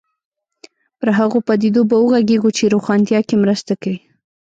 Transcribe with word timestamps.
پر 0.99 1.09
هغو 1.19 1.37
پدیدو 1.47 1.81
به 1.89 1.95
وغږېږو 2.01 2.49
چې 2.57 2.71
روښانتیا 2.73 3.19
کې 3.27 3.35
مرسته 3.43 3.73
کوي. 3.81 3.99